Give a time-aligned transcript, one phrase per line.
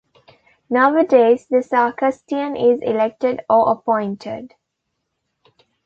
[0.67, 4.55] Nowadays the sacristan is elected or appointed.